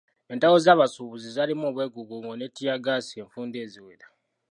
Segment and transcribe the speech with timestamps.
[0.31, 4.07] Entalo z'abasuubuzi zaalimu obwegugungo ne ttiya ggaasi enfunda eziwera.